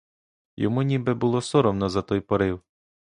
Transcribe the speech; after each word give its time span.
Йому 0.57 0.81
ніби 0.81 1.13
було 1.13 1.41
соромно 1.41 1.89
за 1.89 2.01
той 2.01 2.19
порив. 2.19 2.61